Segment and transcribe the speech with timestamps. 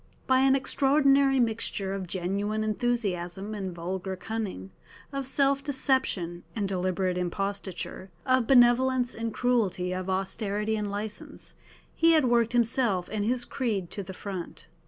[0.25, 4.71] By an extraordinary mixture of genuine enthusiasm and vulgar cunning,
[5.13, 11.53] of self deception and deliberate imposture, of benevolence and cruelty, of austerity and licence,
[11.93, 14.67] he had worked himself and his creed to the front.